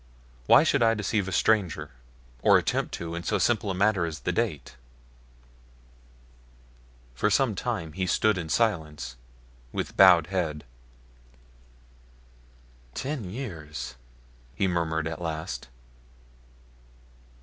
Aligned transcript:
"Why 0.47 0.63
should 0.63 0.81
I 0.81 0.95
deceive 0.95 1.27
a 1.27 1.31
stranger, 1.31 1.91
or 2.41 2.57
attempt 2.57 2.91
to, 2.95 3.13
in 3.13 3.21
so 3.21 3.37
simple 3.37 3.69
a 3.69 3.75
matter 3.75 4.03
as 4.07 4.21
the 4.21 4.31
date?" 4.31 4.75
For 7.13 7.29
some 7.29 7.53
time 7.53 7.93
he 7.93 8.07
stood 8.07 8.35
in 8.35 8.49
silence, 8.49 9.15
with 9.71 9.95
bowed 9.95 10.25
head. 10.33 10.63
"Ten 12.95 13.25
years!" 13.25 13.93
he 14.55 14.67
murmured, 14.67 15.07
at 15.07 15.21
last. 15.21 15.67